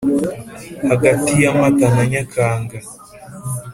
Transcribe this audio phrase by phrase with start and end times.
[0.89, 2.77] hagati ya mata na nyakanga